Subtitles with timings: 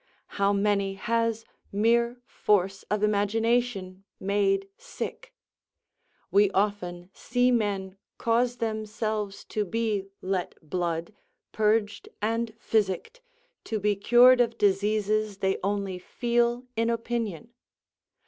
[0.41, 5.31] How many has mere force of imagination made sick?
[6.31, 11.13] We often see men cause themselves to be let blood,
[11.51, 13.21] purged, and physicked,
[13.65, 17.53] to be cured of diseases they only feel in opinion.